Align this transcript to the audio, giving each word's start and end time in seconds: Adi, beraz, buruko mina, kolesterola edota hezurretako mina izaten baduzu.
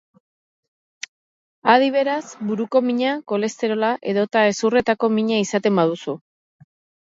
Adi, 1.73 1.89
beraz, 1.97 2.23
buruko 2.49 2.83
mina, 2.87 3.13
kolesterola 3.35 3.93
edota 4.15 4.49
hezurretako 4.53 5.15
mina 5.21 5.41
izaten 5.47 5.83
baduzu. 5.85 6.21